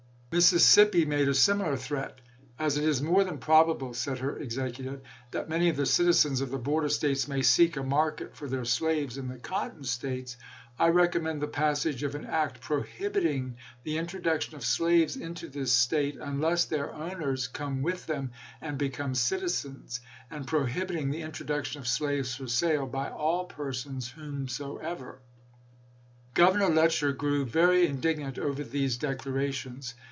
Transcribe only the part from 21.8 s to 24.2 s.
of slaves for sale by all persons